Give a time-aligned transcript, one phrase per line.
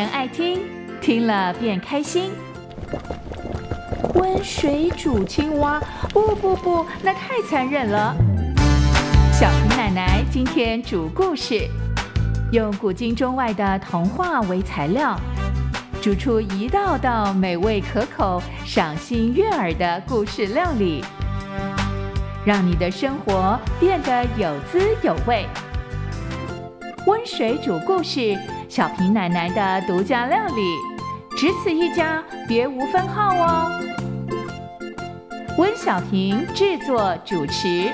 [0.00, 0.62] 人爱听，
[0.98, 2.30] 听了便开心。
[4.14, 8.16] 温水煮青蛙，不不不，那太残忍了。
[9.30, 11.68] 小平奶奶今天煮故事，
[12.50, 15.14] 用古今中外的童话为材料，
[16.00, 21.04] 煮出一道道美味可口、赏心悦耳的故事料理，
[22.46, 25.44] 让你的生活变得有滋有味。
[27.06, 28.34] 温水煮故事，
[28.70, 30.76] 小平奶奶的独家料理，
[31.36, 33.82] 只此一家，别无分号哦。
[35.58, 37.92] 温小平制作主持。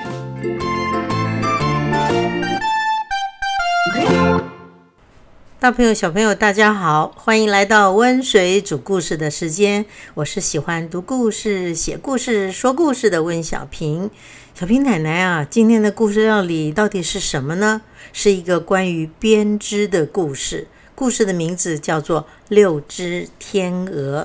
[5.59, 9.83] 大朋友、小朋友，大家好，欢迎来到温水煮故事的时间。
[10.13, 14.11] 我是喜欢读故事、写故事、说故事的温小平。
[14.53, 17.81] 小平奶奶啊，今天的故事料理到底是什么呢？
[18.13, 20.67] 是一个关于编织的故事。
[20.93, 24.21] 故事的名字叫做《六只天鹅》。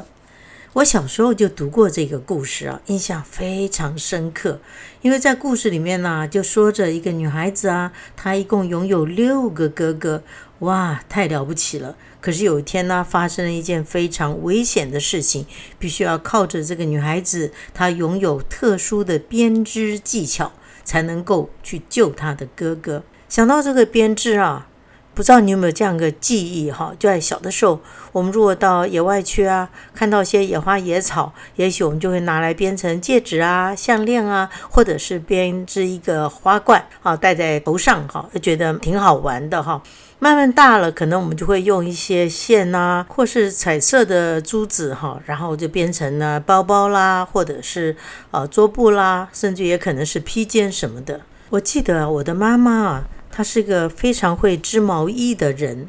[0.75, 4.61] 我小时候就读过这个故事啊，印象非常深刻。
[5.01, 10.23] 因为在故事里面呢，就说着一个女孩子啊，她一共拥有六个哥哥，
[10.63, 11.95] 哇，太了不起了。
[12.21, 15.47] 可是有一天呢，发生了一件非常危险的事情，
[15.79, 20.53] 必须要靠着这个女孩子，她拥有特殊的编织技巧，
[20.83, 23.03] 才能够去救她的哥哥。
[23.29, 24.69] 想到这个编织啊。
[25.15, 26.95] 不知道你有没有这样个记忆哈？
[26.99, 27.79] 就在小的时候，
[28.13, 39.83] 我们如果到野外去啊，看到一些野花野草，也许我们就会拿来编成戒指啊、项链啊，或者是编织一个花冠啊，戴在头上哈，觉得挺好玩的哈。
[40.23, 47.97] 慢慢大了，可能我们就会用一些线啊，或是彩色的珠子哈，然后就编成了包包啦，或者是
[48.31, 51.23] 呃桌布啦，甚至也可能是披肩什么的。
[51.51, 53.05] 我记得我的妈妈啊。
[53.33, 55.89] 她是个非常会织毛衣的人，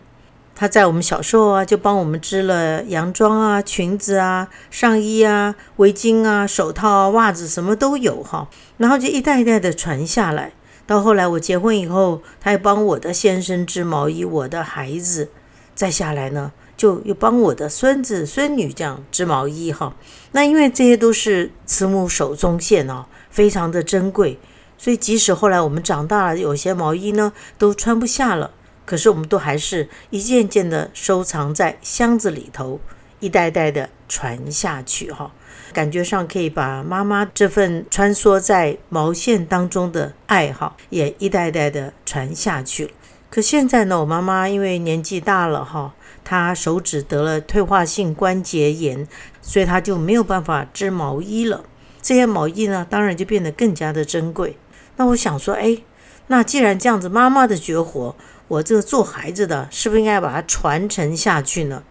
[0.56, 8.48] 她在我们小时候啊，就帮我们织了洋装啊、裙子啊、上衣啊、围巾啊、手套啊、袜子，什么都有哈。
[8.78, 10.54] 然后就一代一代的传下来，
[10.86, 15.30] 到后来我结婚以后，他又帮我的先生织毛衣，我的孩子
[15.74, 19.96] 再下来呢，就又帮我的孙子孙女这样织毛衣哈。
[20.34, 24.38] 那因为这些都是慈母手中线哦，非常的珍贵。
[24.78, 28.52] 所以，即使后来我们长大了，有些毛衣呢都穿不下了，
[28.86, 32.82] 可是我们都还是一件件的收藏在箱子里头，
[33.22, 35.32] 一代代的传下去哈。
[35.74, 42.92] 感觉上可以把妈妈这份穿梭在毛线当中的爱哈，也一代代的传下去了。
[43.30, 49.08] 可现在呢，我妈妈因为年纪大了哈，她手指得了退化性关节炎，
[49.42, 51.66] 所以她就没有办法织毛衣了。
[52.02, 54.56] 这些毛衣呢，当然就变得更加的珍贵。
[54.98, 55.80] 那我想说，哎，
[56.28, 58.16] 那既然这样子，妈妈的绝活，
[58.48, 61.82] 我这个做孩子的，是不是应该把它传承下去呢？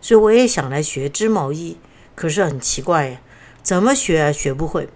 [0.00, 1.76] 所以我也想来学织毛衣，
[2.14, 3.20] 可是很奇怪呀，
[3.62, 4.32] 怎么学啊？
[4.32, 4.88] 学不会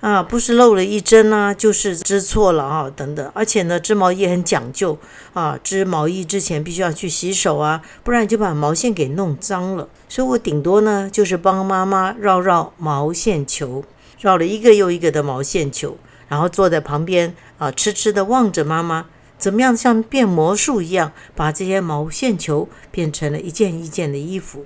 [0.00, 3.32] 啊，不是漏了一针啊，就是织错了啊，等等。
[3.34, 4.98] 而且呢，织毛衣很讲究
[5.32, 9.88] 啊，织毛衣之前必须要去洗手啊，不然就把毛线给弄脏了。
[10.08, 13.82] 所以我顶多呢，就是帮妈妈绕绕毛线球，
[14.20, 15.96] 绕了一个又一个的毛线球。
[16.26, 19.06] 然后坐在旁边啊，痴痴的望着妈妈，
[19.38, 24.64] 怎么样像变魔术一样，把这些毛线球变成了一件一件的衣服。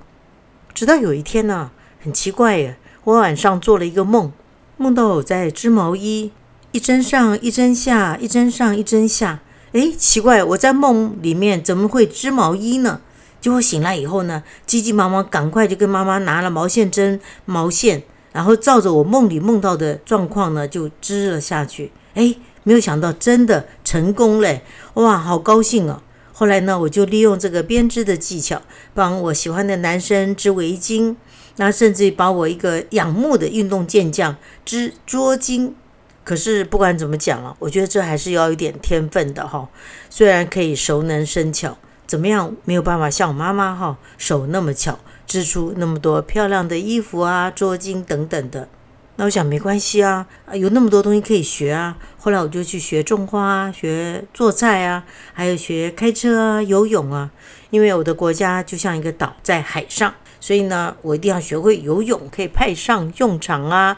[0.73, 1.71] 直到有一天呢，
[2.01, 4.31] 很奇怪耶，我晚上做了一个梦，
[4.77, 6.31] 梦到我在织毛衣，
[6.71, 9.39] 一针上一针下，一针上一针下。
[9.71, 13.01] 哎，奇怪，我在梦里面怎么会织毛衣呢？
[13.39, 18.03] 结果醒来以后呢，急急忙忙赶快就跟妈妈拿了毛线针、毛线。
[18.31, 21.91] 然后照着我梦里梦到的状况呢，就织了下去。
[22.13, 24.61] 哎，没有想到真的成功嘞！
[24.93, 26.03] 哇，好高兴哦！
[26.31, 28.61] 后来呢，我就利用这个编织的技巧，
[28.93, 31.15] 帮我喜欢的男生织围巾，
[31.59, 35.75] 那甚至把我一个仰慕的运动健将织捉襟。
[36.23, 39.69] 可是不管怎么讲了，我觉得这还是要一点天分的哈。
[40.09, 41.77] 虽然可以熟能生巧，
[42.07, 44.97] 怎么样没有办法像我妈妈哈手那么巧。
[45.29, 48.67] 织出那么多漂亮的衣服啊，捉襟等等的，
[49.15, 51.95] 那我想没关系啊，有那么多东西可以学啊。
[52.17, 57.29] 后来我就去学种花、啊学做菜啊，还有学开车啊、游泳啊。
[57.69, 63.97] 因为我的国家就像一个岛在海上，所以呢，我一定要学会游泳，可以派上用场啊。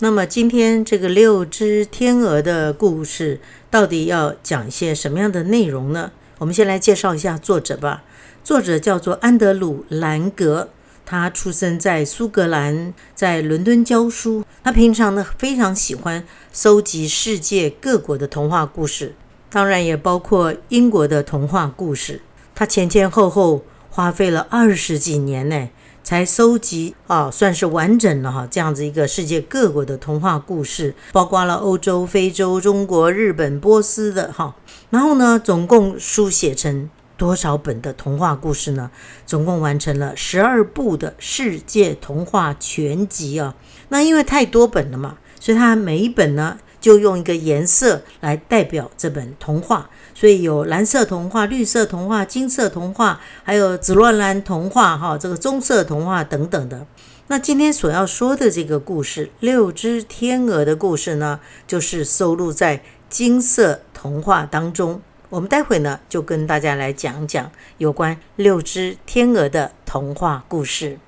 [0.00, 3.40] 那么今天这个六只天鹅的故事
[3.70, 6.12] 到底要讲一些什么样的内容呢？
[6.38, 8.04] 我们先来介绍一下作者吧。
[8.44, 10.68] 作者叫做安德鲁·兰格，
[11.06, 14.44] 他出生在苏格兰，在伦敦教书。
[14.62, 19.14] 他平常呢非常喜欢搜集世界各国的童话故事，
[19.48, 22.20] 当然也包括英国的童话故事。
[22.54, 25.68] 他前前后后花费了二十几年呢，
[26.06, 28.46] 才收集啊，算是完整了哈。
[28.48, 34.54] 这样子一个世界各国的童话故事，包括了欧洲、非洲、中国、日本、波斯的哈。
[34.90, 38.88] 然后呢，总共书写成多少本的童话故事呢？
[39.26, 43.56] 总共完成了十二部的世界童话全集啊。
[43.88, 49.90] 那因为太多本了嘛，所以它每一本呢，就用一个颜色来代表这本童话。
[50.18, 56.86] 所以有蓝色童话、绿色童话、金色童话，还有紫罗兰童话，哈，这个棕色童话等等的。
[57.26, 62.80] 那今天所要说的这个故事《六只天鹅》的故事呢，就是收录在
[63.10, 65.02] 金色童话当中。
[65.28, 70.98] 我们待会呢，就跟大家来讲讲有关六只天鹅的童话故事。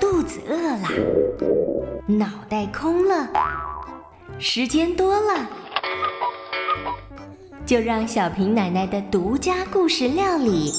[0.00, 0.88] 肚子饿了，
[2.08, 3.28] 脑袋空了，
[4.40, 5.67] 时间多了。
[7.68, 10.72] 就让小平奶奶的独家故事料理，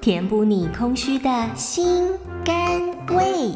[0.00, 2.08] 填补你空虚的心
[2.42, 2.80] 肝
[3.14, 3.52] 胃。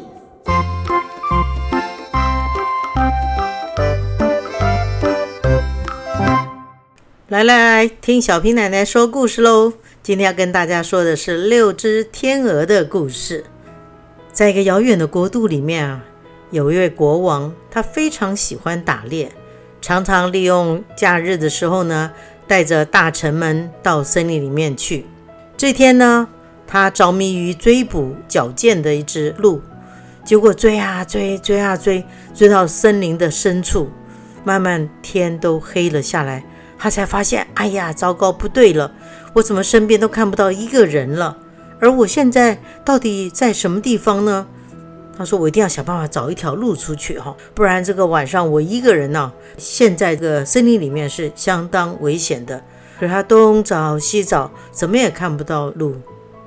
[7.27, 9.73] 来来来，听小平奶奶说故事喽！
[10.03, 13.45] 今天要跟大家说的是六只天鹅的故事。
[14.31, 16.05] 在一个遥远的国度里面啊，
[16.51, 19.31] 有一位国王，他非常喜欢打猎。
[19.81, 22.11] 常常利用假日的时候呢，
[22.47, 25.07] 带着大臣们到森林里面去。
[25.57, 26.27] 这天呢，
[26.67, 29.61] 他着迷于追捕矫健的一只鹿，
[30.23, 33.89] 结果追啊追，追啊追，追到森林的深处，
[34.43, 36.43] 慢慢天都黑了下来，
[36.77, 38.91] 他才发现，哎呀，糟糕，不对了，
[39.33, 41.37] 我怎么身边都看不到一个人了？
[41.79, 44.45] 而我现在到底在什么地方呢？
[45.21, 52.63] 他说：“我一定要想办法找一条路出去，哈，不然这个晚上我一个人呢，现在这个森林里面是相当危险的。
[52.99, 55.95] 可是他东找西找，怎么也看不到路。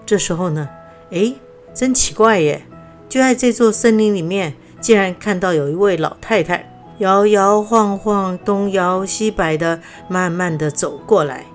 [0.04, 0.68] 这时候呢，
[1.12, 1.32] 哎，
[1.72, 2.66] 真奇怪耶！
[3.08, 6.68] 就在这座森林里面，竟然看到有一位老太太
[6.98, 11.46] 摇摇晃晃、东摇西摆的，慢慢的走过来。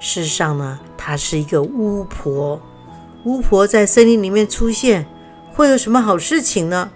[0.00, 2.60] 事实上呢，她是一个巫婆。
[3.24, 5.06] 巫婆在森林里面出现。”
[5.52, 6.90] 会有什么好事情呢？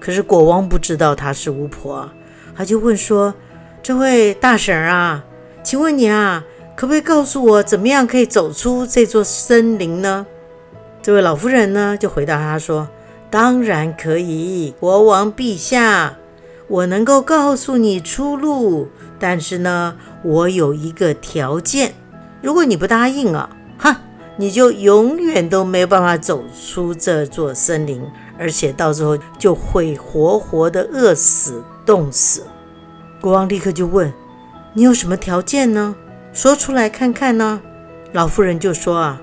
[0.00, 2.10] 可是国王不知道她是巫婆，
[2.56, 3.34] 他就问说
[3.82, 5.24] ：“这位大婶啊，
[5.62, 6.44] 请问你啊，
[6.76, 10.26] 可不可以告诉我，怎么样可以走出这座森林呢？”
[11.00, 12.88] 这位老妇人呢，就回答他说
[13.30, 16.16] ：“当然可以，国王陛下，
[16.68, 18.88] 我能够告诉你出路，
[19.18, 21.94] 但是呢，我有一个条件，
[22.42, 23.48] 如果你不答应啊，
[23.78, 24.00] 哈。”
[24.36, 28.02] 你就永远都没办法走出这座森林，
[28.36, 32.42] 而且到时候就会活活的饿死、冻死。
[33.20, 34.12] 国王立刻就问
[34.74, 35.94] ：“你有什么条件呢？
[36.32, 37.62] 说出来看看呢？”
[38.12, 39.22] 老妇人就说：“啊，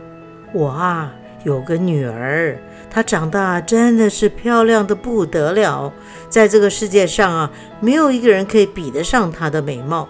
[0.54, 2.58] 我啊有个女儿，
[2.90, 5.92] 她长大真的是漂亮的不得了，
[6.30, 10.08] 在这个世界上啊，没有一个人可以比得上她的美貌。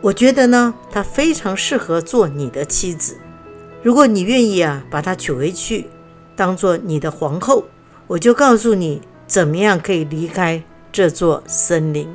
[0.00, 3.18] 我觉得呢，她非常适合做你的妻子。”
[3.82, 5.86] 如果你愿意啊，把她娶回去，
[6.36, 7.64] 当做你的皇后，
[8.06, 10.62] 我就告诉你怎么样可以离开
[10.92, 12.08] 这座森林。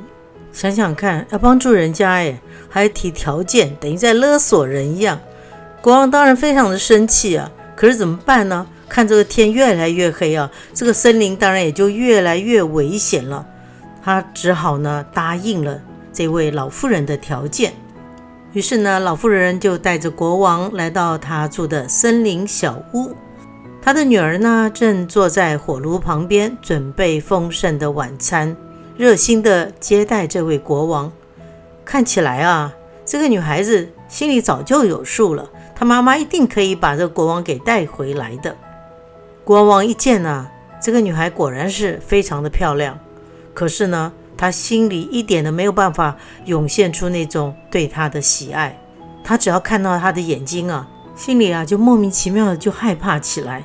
[0.52, 5.20] 想想看，要帮助人家，哎，还提条件，等于在勒索人一样。
[5.82, 8.66] 国王当然非常的生气啊，可是怎么办呢？
[8.88, 13.44] 看这个天越来越黑啊，这个森林当然也就越来越危险了。
[14.02, 15.82] 他只好呢答应了
[16.12, 17.72] 这位老妇人的条件。
[18.56, 23.14] 于是呢，老妇人就带着国王来到他住的森林小屋。
[23.82, 28.56] 他的女儿呢，正坐在火炉旁边准备丰盛的晚餐，
[28.96, 31.12] 热心的接待这位国王。
[31.84, 32.72] 看起来啊，
[33.04, 38.56] 这个女孩子心里早就有数了，她妈妈一定可以把这个国王给带回来的。
[39.44, 40.48] 国王一见呢，
[40.80, 42.98] 这个女孩果然是非常的漂亮，
[43.52, 44.14] 可是呢。
[44.36, 48.78] 他心里一点都没有办法涌现出那种对他的喜爱，
[49.24, 53.64] 他只要看到他的眼睛啊，心里啊就莫名其妙的就害怕起来。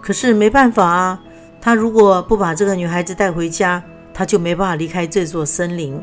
[0.00, 1.20] 可是没办法啊，
[1.60, 3.82] 他如果不把这个女孩子带回家，
[4.14, 6.00] 他就没办法离开这座森林。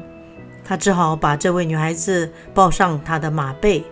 [0.63, 3.83] 他只好把这位女孩子抱上他的马背。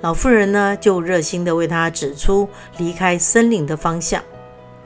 [0.00, 4.20] 老妇人呢，就热心的为他指出离开森林的方向。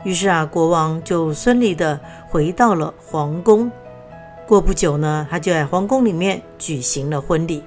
[0.02, 3.70] 于是啊，国王就顺利的回到了皇宫。
[4.46, 7.64] 过不久呢，他就在皇宫里面举行了婚礼。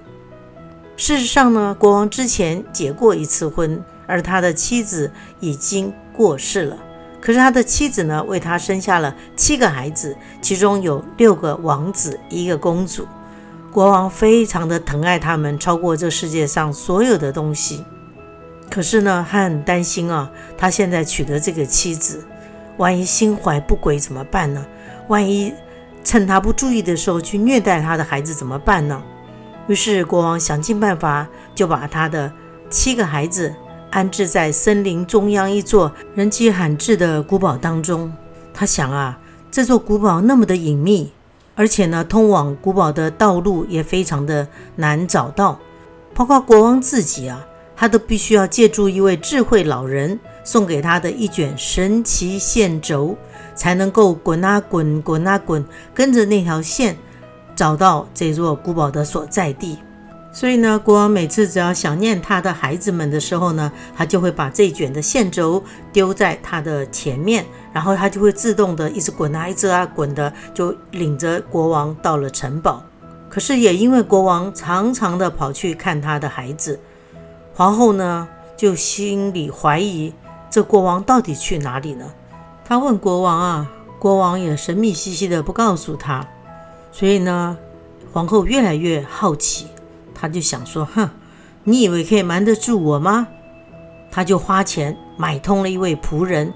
[0.95, 6.77] 事实上呢，国王之前结过一次婚，而他的妻子已经过世了。
[7.21, 13.05] 可是他的妻子呢，为他生下了七个孩子，其中有六个王子，一个公主。
[13.71, 17.83] 国王非常的疼爱他们，超过这世界上所有的东西。
[18.69, 22.23] 可是呢，他很担心啊，他现在娶的这个妻子，
[22.77, 24.65] 万一心怀不轨怎么办呢？
[25.09, 25.53] 万一
[26.09, 28.99] 趁他不注意的时候去虐待他的孩子怎么办呢？
[29.67, 32.33] 于是国王想尽办法，就把他的
[32.67, 33.53] 七个孩子
[33.91, 38.11] 安置在森林中央一座人迹罕至的古堡当中。
[38.51, 39.19] 他想啊，
[39.51, 41.11] 这座古堡那么的隐秘，
[41.53, 44.47] 而且呢，通往古堡的道路也非常的
[44.77, 45.59] 难找到，
[46.15, 47.45] 包括国王自己啊。
[47.75, 53.15] 他都必须要借助一位智慧老人送给他的一卷神奇线轴，
[53.59, 56.95] 才能够滚啊滚，滚啊滚，跟着那条线
[57.57, 59.77] 找到这座古堡的所在地。
[60.31, 65.61] 所以呢，国王每次只要想念他的孩子们的时候呢，他就会把这卷的线轴
[65.91, 72.81] 丢在他的前面，然后他就会自动的一直滚啊，一直啊滚的，就领着国王到了城堡。
[73.27, 76.79] 可是也因为国王常常的跑去看他的孩子。
[77.53, 78.25] 皇后呢，
[78.55, 80.13] 就心里怀疑
[80.49, 82.05] 这国王到底去哪里呢？
[82.69, 86.23] 他问国王啊，国王也神秘兮兮的不告诉他。
[86.91, 87.57] 所以呢，
[88.13, 89.65] 皇后越来越好奇，
[90.13, 91.09] 她就想说：“哼，
[91.63, 93.27] 你以为可以瞒得住我吗？”
[94.11, 96.53] 她就花钱买通了一位仆人，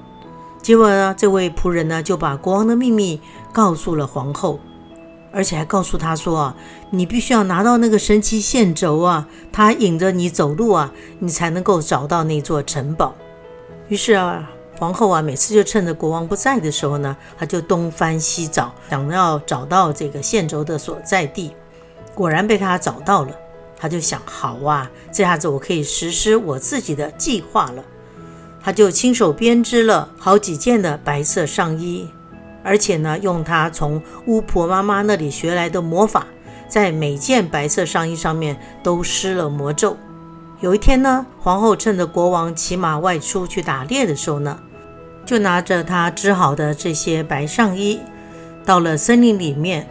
[0.62, 3.20] 结果呢，这位仆人呢就把国王的秘密
[3.52, 4.60] 告诉了皇后。
[5.32, 6.56] 而且还告诉他说啊，
[6.92, 13.16] 你必须要拿到那个神奇线轴啊，它引着你走路啊，你才能够找到那座城堡。
[13.88, 21.54] 于是啊，皇后啊，每次就趁着国王不在的时候呢，她就东翻西找，想要找到这个线轴的所在地。
[22.14, 23.32] 果然被他找到了，
[23.78, 27.84] 他就想，好啊，这下子我可以实施我自己的计划了。
[28.62, 32.10] 他就亲手编织了好几件的白色上衣。
[32.64, 36.26] 而且呢，用他从巫婆妈妈那里学来的魔法，
[36.70, 39.98] 在每件白色上衣上面都施了魔咒。
[40.64, 44.58] 有一天呢，皇后趁着国王骑马外出去打猎的时候呢，
[45.26, 48.00] 就拿着她织好的这些白上衣，
[48.64, 49.86] 到了森林里面，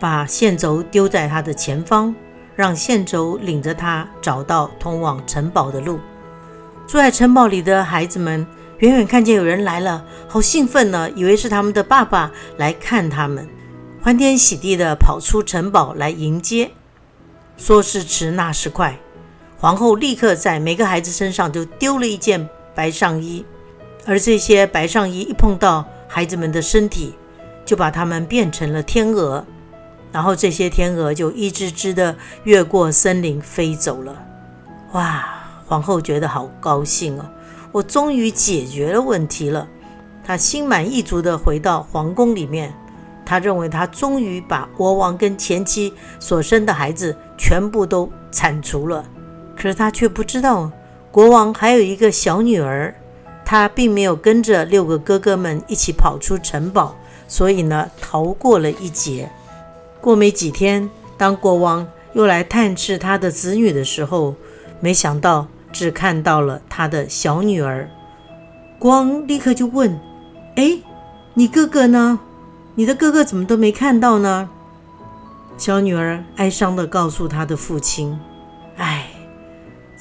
[0.00, 2.14] 把线轴丢在他的前方，
[2.56, 6.00] 让线轴领着他找到通往城堡的路。
[6.86, 8.46] 住在城堡里的孩子们。
[8.78, 11.08] 远远看见有人来了，好兴奋呢！
[11.14, 13.48] 以为是他们的爸爸来看他们，
[14.02, 16.72] 欢天喜地的跑出城堡来迎接。
[17.56, 18.98] 说时迟，那时快，
[19.64, 23.46] 皇后立刻在每个孩子身上就丢了一件白上衣，
[24.04, 27.14] 而这些白上衣一碰到孩子们的身体，
[27.64, 29.42] 就把他们变成了天鹅，
[30.12, 34.22] 然后这些天鹅就一只只的越过森林飞走了。
[34.92, 35.24] 哇！
[35.64, 37.24] 皇后觉得好高兴哦。
[37.72, 39.66] 我终于解决了问题了，
[40.22, 42.74] 她心满意足地回到皇宫里面。
[43.24, 49.02] 她认为她终于把国王跟前妻所生的孩子全部都铲除了。
[49.56, 50.70] 可是他却不知道，
[51.10, 52.94] 国王还有一个小女儿，
[53.44, 56.96] 他并没有跟着六个哥哥们一起跑出城堡，
[57.28, 59.30] 所以呢，逃过了一劫。
[60.00, 64.34] 过没几天，当国王又来探视他的子女的时候，
[64.80, 65.46] 没想到。
[65.74, 67.90] 只看到了他的小女儿，
[68.78, 69.98] 国王立刻就问
[70.54, 70.78] ：“哎，
[71.34, 72.20] 你哥哥呢？
[72.76, 74.48] 你的哥哥怎么都没看到呢？”
[75.58, 78.16] 小女儿哀伤地告诉他的父亲
[78.78, 79.08] ：“哎，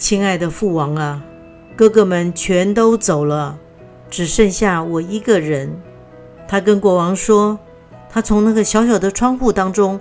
[0.03, 1.23] 亲爱的父王啊，
[1.77, 3.57] 哥哥们全都走了，
[4.09, 5.81] 只剩下我一个人。”
[6.45, 7.57] 他跟国王说
[8.11, 9.97] ：“他从那个小小的窗户当中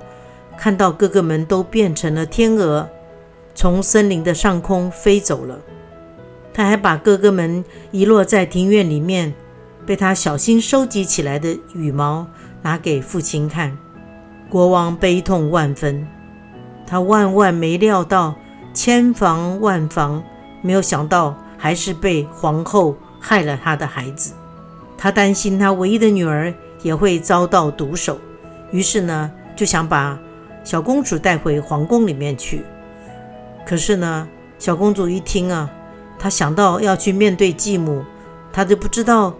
[0.58, 2.90] 看到哥哥们都变成了天鹅。”
[3.54, 5.60] 从森林的上空飞走了。
[6.52, 9.32] 他还把哥哥们遗落在庭院里面，
[9.86, 12.26] 被他小心收集起来的羽毛
[12.62, 13.78] 拿给父亲看。
[14.50, 16.08] 国王悲痛万分，
[16.88, 18.34] 他万万没料到，
[18.74, 20.22] 千防万防
[20.62, 24.32] 没有想到，还是被皇后害了他的孩子。
[24.96, 26.52] 他担心他唯一的女儿
[26.82, 28.18] 也会遭到毒手，
[28.70, 30.18] 于是呢，就想把
[30.64, 32.64] 小公主带回皇宫里面去。
[33.66, 35.70] 可是呢，小公主一听啊，
[36.18, 38.04] 她想到要去面对继母，
[38.52, 39.34] 她就不知道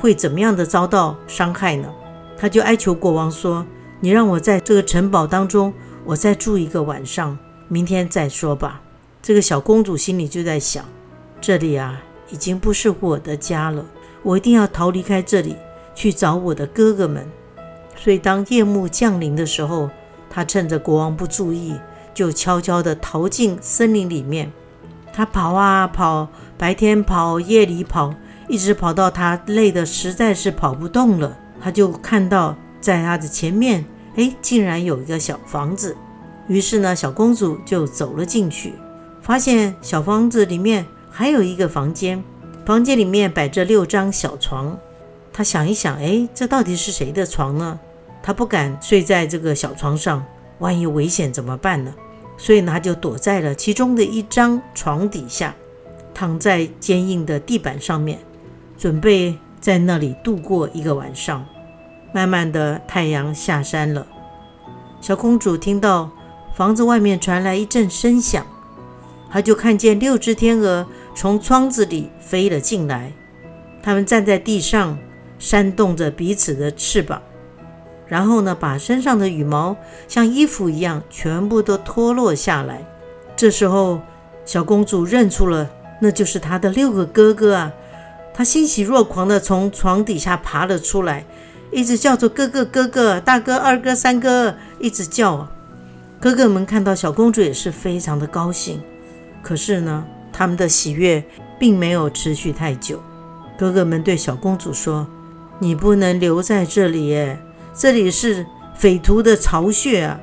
[0.00, 1.88] 会怎么样的遭到伤害呢。
[2.38, 3.66] 她就哀求国王说
[4.00, 7.36] ：“你让我在这个城堡当中，我再住一个晚上，
[7.68, 8.80] 明天再说吧。”
[9.22, 10.84] 这个小公主心里就在想：
[11.40, 13.84] 这里啊，已经不是我的家了，
[14.22, 15.54] 我一定要逃离开这里，
[15.94, 17.26] 去找我的哥哥们。
[17.96, 19.90] 所以当夜幕降临的时候，
[20.28, 21.78] 她趁着国王不注意。
[22.14, 24.50] 就悄悄地逃进森林里面，
[25.12, 28.12] 他跑啊跑，白天跑，夜里跑，
[28.48, 31.38] 一直跑到他累得实在是跑不动了。
[31.60, 33.84] 他就看到在他的前面，
[34.16, 35.96] 哎，竟然有一个小房子。
[36.48, 38.72] 于是呢，小公主就走了进去，
[39.20, 42.24] 发现小房子里面还有一个房间，
[42.66, 44.76] 房间里面摆着六张小床。
[45.32, 47.78] 她想一想，哎，这到底是谁的床呢？
[48.22, 50.24] 她不敢睡在这个小床上，
[50.58, 51.94] 万一危险怎么办呢？
[52.36, 55.54] 所以呢，他就躲在了其中的一张床底下，
[56.14, 58.20] 躺在坚硬的地板上面，
[58.78, 61.44] 准备在那里度过一个晚上。
[62.12, 64.06] 慢慢的，太阳下山了，
[65.00, 66.10] 小公主听到
[66.58, 68.44] 房子外面传来一阵声响，
[69.30, 70.84] 他就看见六只天鹅
[71.14, 73.12] 从窗子里飞了进来，
[73.80, 74.98] 它们站在地上。
[75.38, 77.22] 扇动着彼此的翅膀，
[78.08, 79.76] 然后呢，把身上的羽毛
[80.08, 82.84] 像衣服一样全部都脱落下来。
[83.36, 84.00] 这时候，
[84.44, 85.70] 小公主认出了
[86.02, 87.72] 那就是她的六个哥哥啊！
[88.34, 91.24] 她欣喜若狂地从床底下爬了出来，
[91.70, 95.48] 一直叫着“哥哥，哥哥，大哥，二哥，三哥”，一直叫。
[96.20, 98.80] 哥哥们看到小公主也是非常的高兴，
[99.42, 101.22] 可是呢，他们的喜悦
[101.58, 103.00] 并没有持续太久。
[103.56, 105.06] 哥哥们对小公主说。
[105.60, 107.36] 你不能留在这里，耶，
[107.74, 108.46] 这里是
[108.76, 110.20] 匪徒的巢穴啊！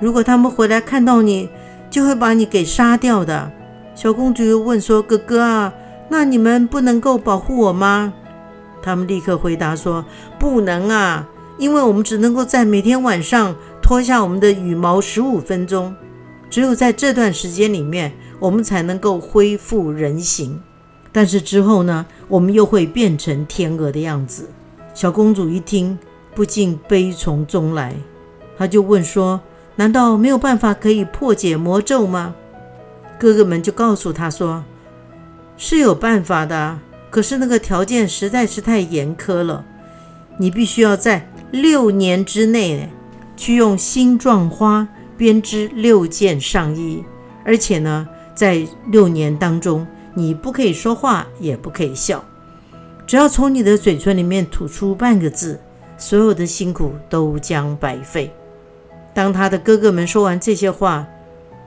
[0.00, 1.50] 如果他们回来看到你，
[1.90, 3.52] 就会把你给杀掉的。
[3.94, 5.74] 小公主又问说：“哥哥啊，
[6.08, 8.14] 那你们不能够保护我吗？”
[8.80, 10.02] 他们立刻回答说
[10.40, 11.28] ：“不能啊，
[11.58, 13.54] 因为我们只能够在每天晚上
[13.88, 15.96] 脱下我们的羽毛十五分钟，
[16.50, 20.60] 只有在这段时间里面，我们才能够恢复人形。
[21.10, 24.46] 但是之后呢，我们又会变成天鹅的样子。”
[24.92, 25.98] 小公主一听，
[26.34, 27.94] 不禁悲从中来。
[28.58, 29.40] 她就问说
[29.76, 32.34] ：“难道没有办法可以破解魔咒吗？”
[33.18, 34.62] 哥哥们就告诉她说
[35.56, 36.78] ：“是有办法的，
[37.08, 39.64] 可是那个条件实在是太严苛了。
[40.36, 42.90] 你必须要在六年之内
[43.38, 47.02] 去用星状花编织六件上衣，
[47.44, 52.22] 而且呢，在六年当中，你不可以说话，也不可以笑。”
[53.06, 55.58] 只要从你的嘴唇里面吐出半个字，
[55.96, 58.30] 所有的辛苦都将白费。
[59.14, 61.06] 当他的哥哥们说完这些话，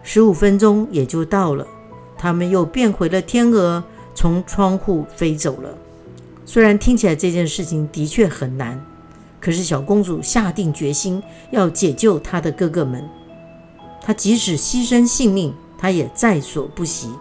[0.04, 1.66] 十五分钟也就到了，
[2.18, 5.70] 他们又变回了天鹅，从窗户飞走了。
[6.46, 8.80] 虽然听起来这件事情的确很难，
[9.42, 13.04] 可是小公主下定决心要解救她的哥哥们。
[14.00, 17.12] 她即使牺牲性命，她也在所不惜。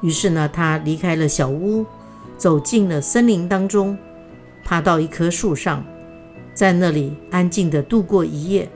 [0.00, 1.86] 于是呢，她离开了小屋。
[2.38, 3.96] 走进了森林当中，
[4.64, 5.84] 爬到一棵树上，
[6.52, 8.68] 在那里安静地度过一夜。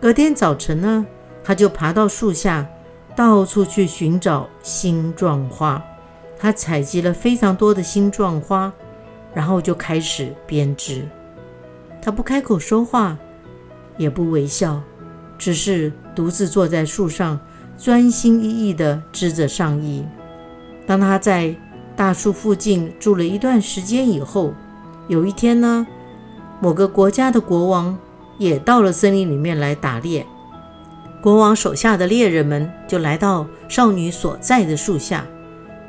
[0.00, 1.04] 隔天早晨呢，
[1.42, 2.64] 她就爬到树下，
[3.16, 5.82] 到处去寻找星状花。
[6.38, 8.72] 她采集了非常多的星状花，
[9.34, 11.08] 然后就开始编织。
[12.04, 13.16] 他不开口说话，
[13.96, 14.78] 也不微笑，
[15.38, 17.40] 只是独自坐在树上，
[17.78, 20.04] 专心一意地织着上衣。
[20.86, 21.56] 当他在
[21.96, 24.52] 大树附近住了一段时间以后，
[25.08, 25.86] 有一天呢，
[26.60, 27.96] 某个国家的国王
[28.36, 30.26] 也到了森林里面来打猎。
[31.22, 35.24] 国王手下的猎人们就来到少女所在的树下，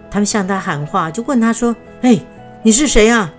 [0.10, 2.21] 他们向她喊话，就问她说：“嘿，
[2.63, 3.34] 你是谁啊？”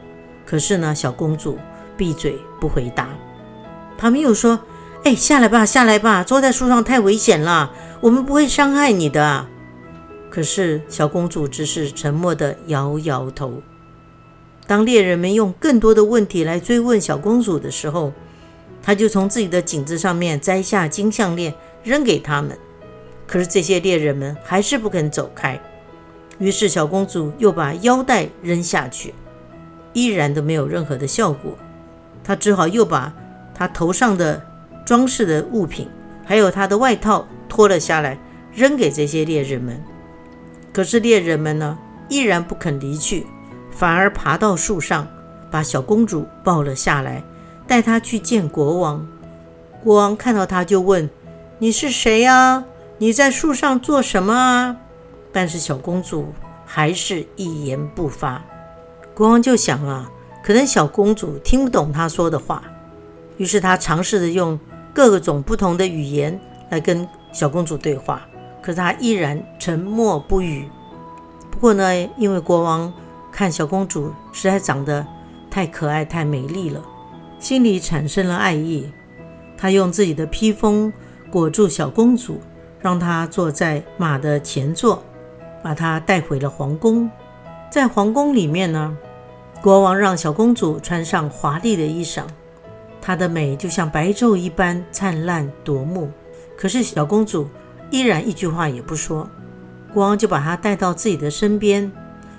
[0.45, 1.59] 可是呢，小公主
[1.97, 3.09] 闭嘴不回答。
[3.99, 4.61] 他们又说
[5.05, 9.47] ：“哎，下来吧，下来吧，坐在树上太危险了，我们不会伤害你的。”
[10.31, 13.63] 可是小公主只是沉默地摇摇头。
[14.67, 18.13] 当猎人们用更多的问题来追问小公主的时候，
[18.83, 22.59] 她就从自己的颈子上面摘下金项链扔给他们。
[23.27, 25.59] 可是这些猎人们还是不肯走开。
[26.39, 29.15] 于是小公主又把腰带扔下去，
[29.95, 31.57] 依然都没有任何的效果。
[32.27, 33.13] 他只好又把
[33.55, 34.45] 他头上的
[34.85, 35.89] 装饰的物品，
[36.25, 38.19] 还有他的外套脱了下来，
[38.53, 39.81] 扔给这些猎人们。
[40.73, 43.25] 可是猎人们呢，依然不肯离去，
[43.71, 45.07] 反而爬到树上，
[45.53, 47.23] 把小公主抱了下来，
[47.67, 49.07] 带她去见国王。
[49.85, 51.09] 国王看到她，就问
[51.61, 52.65] ：“你是谁呀？
[52.99, 54.77] 你在树上做什么啊？”
[55.33, 56.33] 但是小公主
[56.65, 58.43] 还是一言不发。
[59.15, 60.11] 国王就想啊，
[60.47, 62.63] 可能小公主听不懂他说的话，
[63.37, 64.57] 于是他尝试着用
[64.95, 66.39] 各种不同的语言
[66.71, 68.25] 来跟小公主对话。
[68.63, 70.69] 可是他依然沉默不语。
[71.51, 72.93] 不过呢，因为国王
[73.33, 75.05] 看小公主实在长得
[75.51, 76.81] 太可爱、太美丽了，
[77.41, 78.89] 心里产生了爱意。
[79.59, 80.93] 他用自己的披风
[81.29, 82.41] 裹住小公主，
[82.79, 85.03] 让她坐在马的前座，
[85.61, 87.11] 把她带回了皇宫。
[87.69, 88.97] 在皇宫里面呢，
[89.63, 92.23] 国王让小公主穿上华丽的衣裳，
[93.01, 96.11] 她的美就像白昼一般灿烂夺目。
[96.57, 97.49] 可是小公主。
[97.93, 99.31] 依然一句话也不说。
[99.95, 101.93] 国王就把她带到自己的身边，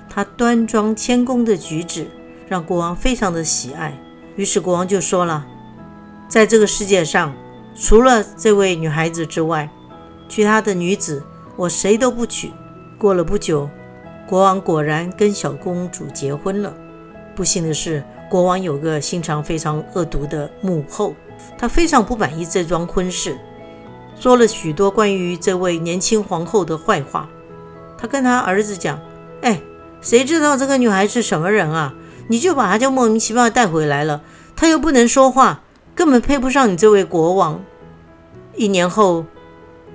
[0.09, 2.05] 他端庄谦恭的举止
[2.49, 3.97] 让国王非常的喜爱。
[4.35, 5.47] 于是国王就说了
[6.27, 7.33] ：“在这个世界上，
[7.73, 9.69] 除了这位女孩子之外，
[10.27, 11.23] 其他的女子
[11.55, 12.51] 我谁都不娶。”
[12.99, 13.69] 过了不久，
[14.27, 16.73] 国王果然跟小公主结婚了。
[17.37, 21.13] 不幸的是，国王有个心肠非常恶毒的母后，
[21.55, 23.37] 她非常不满意这桩婚事，
[24.19, 27.29] 说了许多关于这位年轻皇后的坏话。
[27.95, 28.99] 他跟他儿子讲
[29.43, 29.61] ：“哎，
[30.01, 31.93] 谁知道这个女孩是什么人啊？
[32.27, 34.23] 你就把她就莫名其妙带回来了，
[34.55, 35.61] 她又不能说话，
[35.93, 37.63] 根本配不上你这位国王。”
[38.57, 39.25] 一年后，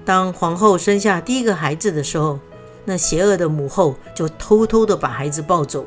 [0.05, 2.39] 当皇后生下第一个孩子的时候，
[2.85, 5.85] 那邪恶的母后就偷偷的把孩子抱走，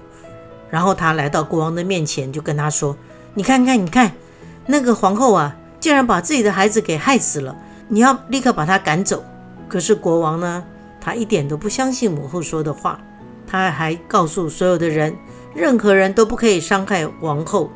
[0.69, 2.97] 然后他来到国王的面前，就跟他说
[3.34, 4.12] ：“你看看，你看，
[4.65, 7.56] 那个皇后啊，竟然把自己的孩子给害死了！
[7.88, 9.23] 你要立刻把她赶走。”
[9.67, 10.63] 可是国王呢，
[11.01, 12.99] 他一点都不相信母后说的话，
[13.47, 15.15] 他还告诉所有的人，
[15.54, 17.69] 任何人都不可以伤害王后。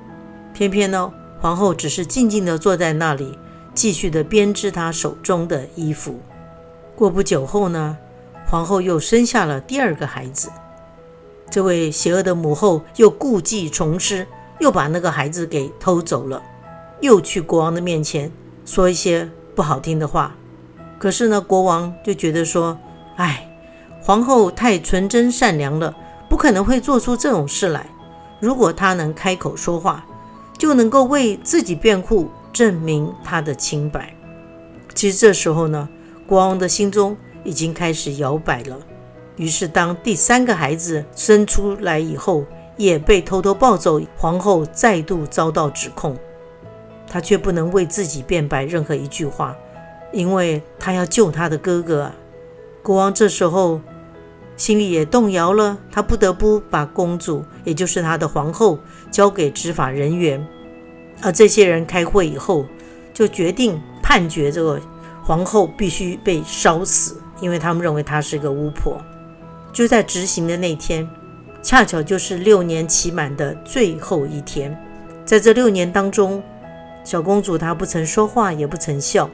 [0.53, 3.37] 偏偏呢，皇后只是静静地坐在那里，
[3.73, 6.19] 继续的编织她手中的衣服。
[6.95, 7.97] 过不久后呢？
[8.45, 10.49] 皇后又生下了第二个孩子，
[11.49, 14.25] 这位邪恶的母后又故技重施，
[14.59, 16.41] 又把那个孩子给偷走了，
[17.01, 18.31] 又去国王的面前
[18.65, 20.35] 说一些不好听的话。
[20.97, 22.77] 可是呢，国王就觉得说
[23.17, 23.49] ：“哎，
[24.01, 25.95] 皇后太纯真善良了，
[26.29, 27.89] 不可能会做出这种事来。
[28.39, 30.05] 如果她能开口说话，
[30.57, 34.13] 就能够为自己辩护，证明她的清白。”
[34.93, 35.89] 其实这时候呢，
[36.27, 37.17] 国王的心中。
[37.45, 38.77] 已经开始摇摆了。
[39.39, 44.01] 于是，当第三个孩子生出来以后，也被偷偷抱走。
[44.17, 46.17] 皇后再度遭到指控，
[47.07, 49.55] 她却不能为自己辩白任何一句话，
[50.11, 52.15] 因为她要救她的哥哥啊！
[52.83, 53.79] 国王这时候
[54.57, 58.77] 心里也动摇了，他不得不把公主，也就是他的皇后，
[59.09, 60.45] 交给执法人员。
[61.21, 62.65] 而这些人开会以后，
[63.13, 64.81] 就决定判决这个
[65.23, 67.21] 皇后必须被烧死。
[67.39, 69.01] 因为他们认为她是个巫婆，
[69.71, 71.09] 就在执行的那天，
[71.61, 74.77] 恰巧就是六年期满的最后一天。
[75.25, 76.41] 在这六年当中，
[77.03, 79.29] 小公主她不曾说话，也不曾笑。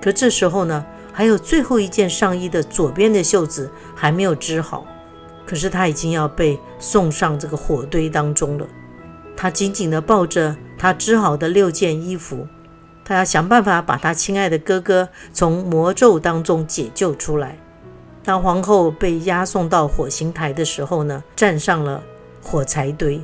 [0.00, 4.86] 可这时候呢，还有最后一件上衣的左边的袖子还没有织好，
[5.46, 8.66] 可是她已经要被送上这个火堆当中了。
[9.36, 12.46] 她紧紧地抱着她织好的六件衣服。
[13.06, 17.58] 他要想办法把他亲爱的哥哥从魔咒当中解救出来。
[18.24, 22.02] 当皇后被押送到火刑台的时候呢，站上了
[22.42, 23.22] 火柴堆。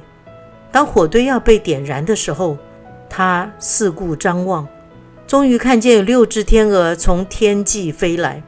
[0.70, 2.58] 当火堆要被点燃的时候，
[3.08, 4.68] 他四顾张望，
[5.26, 8.42] 终于看见有六只天鹅从天际飞来。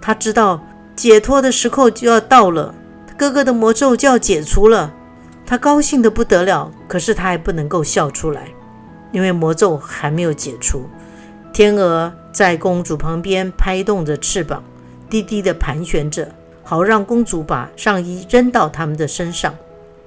[0.00, 0.60] 他知道
[0.96, 2.74] 解脱的时候就要到了，
[3.18, 4.94] 哥哥的魔咒就要解除了。
[5.44, 8.48] 他高兴得不得了，可是他还不能够笑出来。
[9.12, 10.88] 因为魔咒还没有解除，
[11.52, 14.62] 天鹅在公主旁边拍动着翅膀，
[15.10, 16.28] 低低地盘旋着，
[16.62, 19.54] 好让公主把上衣扔到他们的身上。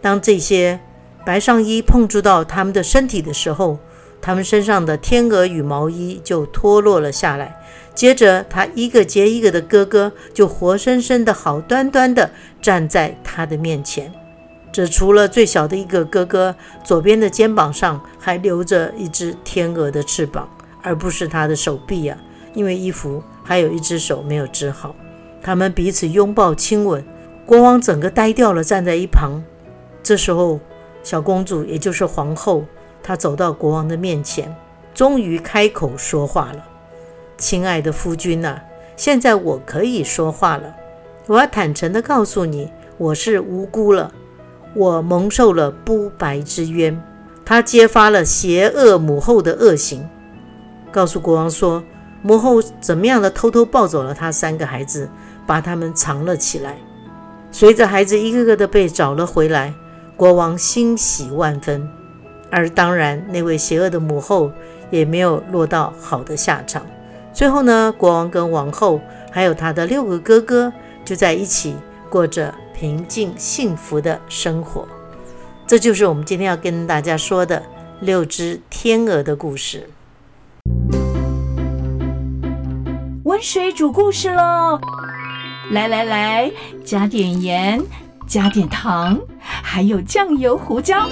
[0.02, 0.80] 当这些
[1.26, 3.78] 白上衣碰触到他们的身体的时候，
[4.22, 7.60] 他们身上的天鹅羽毛衣就脱落了下来。
[7.94, 14.12] 接着，他一个接一个的哥哥就活生生的好端端的站在他的面前。
[14.72, 20.50] 只除了最小的一个哥哥，左边的肩膀上还留着一只天鹅的翅膀，
[20.82, 22.18] 而不是他的手臂呀，
[22.56, 24.96] 因为衣服还有一只手没有治好。
[25.42, 27.04] 他们彼此拥抱亲吻，
[27.46, 29.44] 国王整个呆掉了，站在一旁。
[30.02, 30.60] 这时候，
[31.04, 32.64] 小公主也就是皇后，
[33.04, 34.56] 她走到国王的面前，
[34.94, 36.66] 终于开口说话了
[37.38, 38.62] ：“亲爱的夫君呐，
[38.96, 40.76] 现在我可以说话了。
[41.28, 44.14] 我要坦诚地告诉你，我是无辜了。”
[44.76, 47.00] 我蒙受了不白之冤，
[47.46, 50.10] 他揭发了邪恶母后的恶行，
[50.92, 51.84] 告诉国王说
[52.24, 55.08] 母后怎么样的偷偷抱走了他三个孩子，
[55.46, 56.76] 把他们藏了起来。
[57.52, 59.72] 随着孩子一个个的被找了回来，
[60.18, 61.88] 国王欣喜万分。
[62.50, 64.52] 而当然，那位邪恶的母后
[64.90, 66.84] 也没有落到好的下场。
[67.32, 69.00] 最后呢，国王跟王后
[69.32, 70.74] 还有他的六个哥哥
[71.06, 71.76] 就在一起
[72.10, 72.52] 过着。
[72.76, 74.86] 平静幸福的生活，
[75.66, 77.64] 这就是我们今天要跟大家说的
[78.02, 79.88] 六只天鹅的故事。
[83.34, 84.80] 温水煮故事喽
[85.72, 86.52] 来来来
[86.86, 87.84] 加点盐
[88.28, 91.10] 加点糖还有酱油胡椒。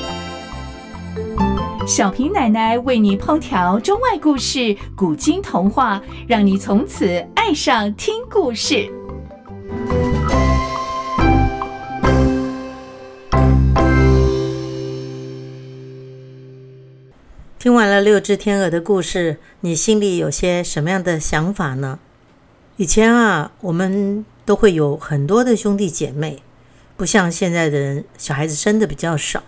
[1.88, 8.88] 小平奶奶为你烹调中外故事古今童话让你从此爱上听故事。
[17.58, 21.98] 听完了六只天鹅的故事你心里有些什么样的想法呢？
[22.82, 26.42] 以前啊，我们都会有很多的兄弟姐妹，
[26.98, 29.44] 不像现在的人，小孩子生的比较少。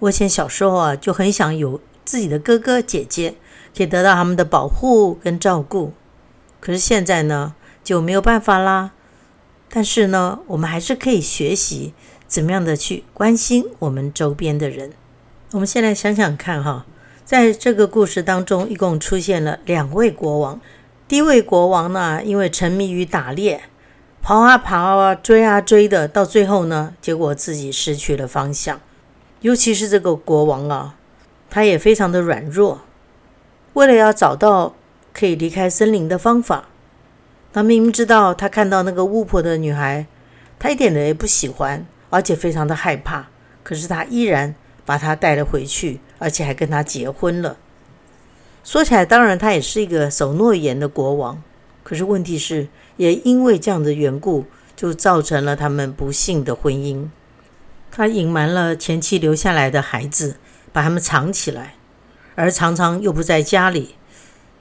[0.00, 3.36] 我以前小时候啊，就很想有自己的哥哥姐姐，
[3.76, 5.92] 可以得到他们的保护跟照顾。
[6.58, 8.90] 可是现在呢，就没有办法啦。
[9.68, 11.94] 但是呢，我们还是可以学习
[12.26, 14.90] 怎么样的去关心我们周边的人。
[15.52, 16.84] 我们先来想想看哈，
[17.24, 20.60] 在这个故事当中，一共出现了两位国王。
[21.08, 23.62] 第一位国王呢，因为沉迷于打猎，
[24.20, 28.78] 跑啊跑啊，追啊追的，到最后呢，结果自己失去了方向。
[29.40, 30.96] 尤其是这个国王啊，
[31.48, 32.82] 他也非常的软弱。
[33.72, 34.74] 为了要找到
[35.14, 36.68] 可以离开森林的方法，
[37.54, 40.06] 他明明知道他看到那个巫婆的女孩，
[40.58, 43.28] 他一点的也不喜欢，而且非常的害怕。
[43.62, 47.56] 可是他依然把她带了回去，而且还跟她结婚了。
[48.68, 51.42] 说起来，当然他也是一个守诺言的国王，
[51.82, 54.44] 可是问题是，也因为这样的缘故，
[54.76, 57.08] 就造成了他们不幸的婚姻。
[57.90, 60.36] 他隐瞒了前妻留下来的孩子，
[60.70, 61.76] 把他们藏起来，
[62.34, 63.94] 而常常又不在家里，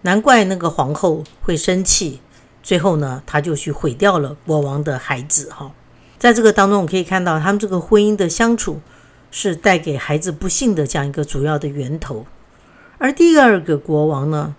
[0.04, 2.22] 难怪那个皇后会生气。
[2.64, 5.50] 最后呢，他就去毁掉了国王的孩子。
[5.50, 5.74] 哈，
[6.18, 8.80] 在这个当中，我可以看到他们这个婚姻的相处，
[9.32, 12.26] 是带给孩子不幸的这样一个主要的源头。
[13.00, 14.56] 而第二个国王呢，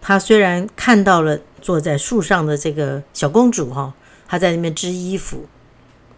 [0.00, 3.94] 他虽然看到了坐在树上的这个小公主哈，
[4.28, 5.46] 他在那边织衣服，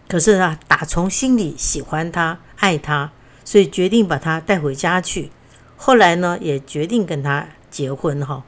[0.09, 3.11] 可是呢，打从心里喜欢她、爱她，
[3.43, 5.31] 所以决定把她带回家去。
[5.77, 8.43] 后来呢，也决定跟她结婚哈。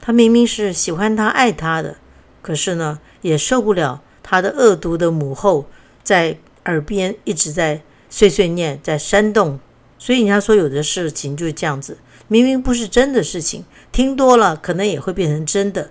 [0.00, 1.96] 他明明是喜欢她、爱她的，
[2.42, 5.66] 可是呢，也受不了他的恶毒的母后
[6.02, 9.58] 在耳边一直在碎碎念，在煽动。
[9.98, 11.98] 所以人家说，有的事情就是这样子。
[12.28, 15.90] 明明不是真的事情，听多了可能也会变成真的。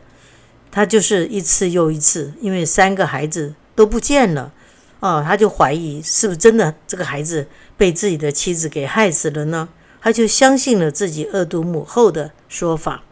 [0.72, 4.52] 他就是一次又一次，因为三个孩子都不见了，
[5.00, 9.70] 哦，他就怀疑是不是真的这个孩子被自己的妻子给害死了呢？
[10.02, 13.04] 他就相信了自己恶毒母后的说法。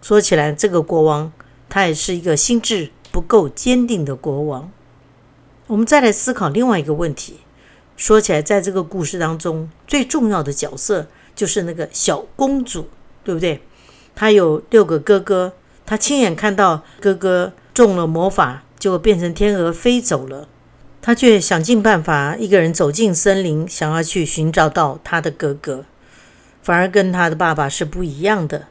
[0.00, 1.32] 说起来，这个国王
[1.68, 4.70] 他也是一个心智不够坚定的国王。
[5.66, 7.40] 我们再来思考另外一个问题。
[7.96, 11.08] 说起来，在这个故事当中，最重要的角色。
[11.34, 12.88] 就是那个小公主，
[13.22, 13.60] 对不对？
[14.14, 15.52] 她有六个哥哥，
[15.84, 20.48] 她亲眼看到哥哥中了魔法，就变成天鹅飞走了。
[21.02, 25.84] 她却想尽办法一个人走进森林，想要去寻找到她的哥哥，
[26.62, 28.68] 反而跟她的爸爸是不一样的。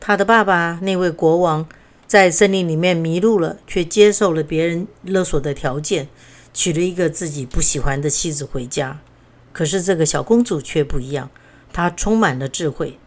[0.00, 1.68] 她的爸爸那位国王
[2.06, 6.08] 在森林里面迷路了，却接受了别人勒索的条件，
[6.52, 8.98] 娶了一个自己不喜欢的妻子回家。
[9.52, 11.28] 可是这个小公主却不一样。
[11.72, 12.98] 他充满了智慧，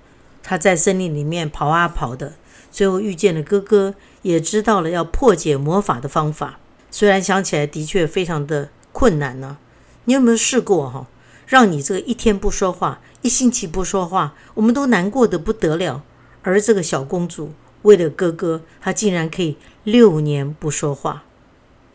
[0.41, 2.33] 他在森林里面跑啊跑的，
[2.71, 6.59] 最后遇见了哥哥，也知道了要破解魔法的方法。
[6.91, 9.57] 虽然想起来的确非常的困难呢。
[10.05, 11.07] 你有没有试过哈？
[11.45, 16.03] 让你这个一天不说话，一星期不说话，我们都难过的不得了。
[16.41, 21.23] 而这个小公主为了哥哥，她竟然可以六年不说话。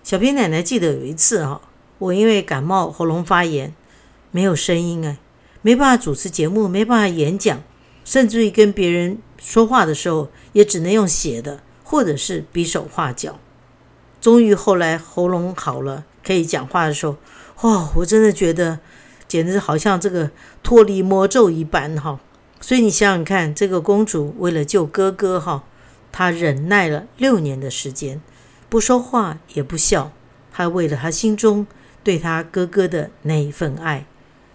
[0.03, 1.61] 小平奶奶记得有一次哈，
[1.99, 3.75] 我因为感冒喉咙发炎，
[4.31, 5.19] 没有声音哎。
[5.69, 7.63] 没办法主持节目，没办法演讲，
[8.03, 13.39] 甚至于跟别人说话的时候，也只能用写的，或者是比手画脚。
[14.19, 17.17] 终于后来喉咙好了，可以讲话的时候，
[17.61, 17.91] 哇！
[17.97, 18.79] 我真的觉得
[19.29, 20.31] 简直好像这个
[20.63, 22.19] 脱离魔咒一般哈。
[22.63, 25.65] 所以你想想看，这个公主为了救哥哥哈，
[26.11, 28.23] 她忍耐了六年的时间，
[28.71, 30.13] 不说话也不笑，
[30.51, 31.67] 她为了她心中
[32.03, 34.07] 对她哥哥的那一份爱。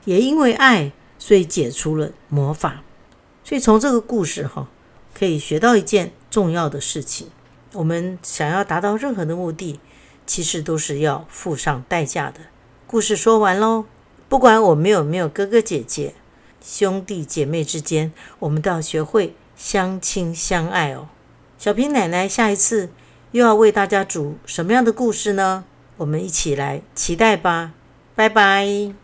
[0.06, 0.92] 也因为爱，
[1.26, 2.84] 所以解除了魔法。
[3.46, 4.68] 所以从这个故事哈，
[5.14, 7.30] 可以学到一件重要的事情：
[7.72, 9.80] 我们想要达到任何的目的，
[10.26, 12.42] 其实都是要付上代价的。
[12.86, 13.86] 故事说完喽，
[14.28, 16.14] 不管我们有没有哥哥姐姐、
[16.62, 21.08] 兄弟姐妹之间，我们都要学会相亲相爱哦。
[21.58, 22.90] 小平奶奶下一次
[23.32, 25.64] 又要为大家煮什么样的故事呢？
[25.96, 27.72] 我们一起来期待吧！
[28.14, 29.03] 拜拜。